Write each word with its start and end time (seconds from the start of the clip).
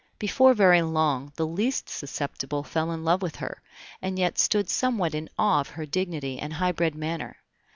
Before 0.17 0.55
very 0.55 0.81
long 0.81 1.31
the 1.35 1.45
least 1.45 1.87
susceptible 1.87 2.63
fell 2.63 2.91
in 2.91 3.03
love 3.03 3.21
with 3.21 3.35
her, 3.35 3.61
and 4.01 4.17
yet 4.17 4.39
stood 4.39 4.67
somewhat 4.67 5.13
in 5.13 5.29
awe 5.37 5.59
of 5.59 5.67
her 5.69 5.85
dignity 5.85 6.39
and 6.39 6.53
high 6.53 6.71
bred 6.71 6.95
manner. 6.95 7.37